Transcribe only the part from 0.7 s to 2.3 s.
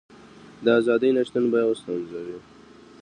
ازادۍ نشتون به یوه ستونزه